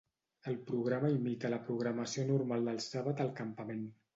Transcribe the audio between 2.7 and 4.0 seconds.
del sàbat al campament.